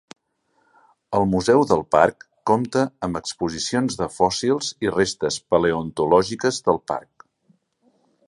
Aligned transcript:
El 1.17 1.27
museu 1.33 1.65
del 1.71 1.83
parc 1.95 2.25
compta 2.51 2.85
amb 3.07 3.19
exposicions 3.19 3.99
de 4.01 4.09
fòssils 4.15 4.71
i 4.87 4.93
restes 4.95 5.39
paleontològiques 5.55 6.61
del 6.71 6.85
parc. 6.93 7.29